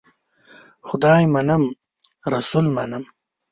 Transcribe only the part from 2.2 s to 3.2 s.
رسول منم.